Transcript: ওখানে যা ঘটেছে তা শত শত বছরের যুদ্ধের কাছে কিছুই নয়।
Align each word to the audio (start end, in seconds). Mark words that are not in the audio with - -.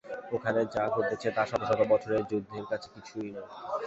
ওখানে 0.31 0.61
যা 0.73 0.83
ঘটেছে 0.95 1.27
তা 1.35 1.43
শত 1.49 1.61
শত 1.69 1.81
বছরের 1.91 2.21
যুদ্ধের 2.29 2.65
কাছে 2.71 2.87
কিছুই 2.95 3.29
নয়। 3.33 3.49